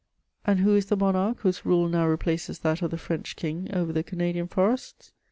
[0.45, 3.93] And who is the monarch whose rule now replaces that of the French King over
[3.93, 5.11] the Canadian forests